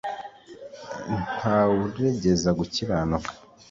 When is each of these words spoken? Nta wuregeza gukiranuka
Nta 1.37 1.55
wuregeza 1.69 2.49
gukiranuka 2.59 3.31